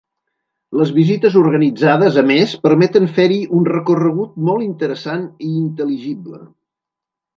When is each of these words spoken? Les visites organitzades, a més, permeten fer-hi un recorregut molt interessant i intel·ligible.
Les 0.77 0.93
visites 0.95 1.35
organitzades, 1.41 2.17
a 2.23 2.23
més, 2.31 2.55
permeten 2.63 3.07
fer-hi 3.19 3.37
un 3.61 3.69
recorregut 3.75 4.41
molt 4.49 4.67
interessant 4.69 5.29
i 5.49 5.51
intel·ligible. 5.61 6.41